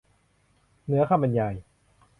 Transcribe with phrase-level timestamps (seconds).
[0.85, 1.55] เหนือคำบรรยาย